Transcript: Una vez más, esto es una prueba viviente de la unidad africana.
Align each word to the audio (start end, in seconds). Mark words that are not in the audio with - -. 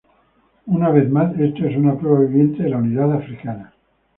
Una 0.65 0.89
vez 0.89 1.11
más, 1.11 1.39
esto 1.39 1.63
es 1.67 1.77
una 1.77 1.95
prueba 1.95 2.21
viviente 2.21 2.63
de 2.63 2.69
la 2.71 2.77
unidad 2.77 3.13
africana. 3.13 3.71